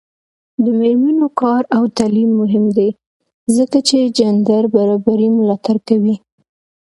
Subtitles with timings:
[0.63, 2.89] د میرمنو کار او تعلیم مهم دی
[3.57, 6.15] ځکه چې جنډر برابرۍ ملاتړ کوي.